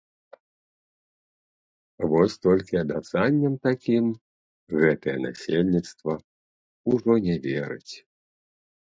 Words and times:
Вось 2.13 2.37
толькі 2.45 2.79
абяцанням 2.83 3.53
такім 3.67 4.05
гэтае 4.79 5.13
насельніцтва 5.25 6.13
ўжо 6.93 7.13
не 7.27 7.35
верыць. 7.45 7.93